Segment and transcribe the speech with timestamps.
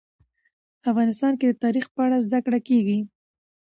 [0.91, 2.99] افغانستان کې د تاریخ په اړه زده کړه کېږي.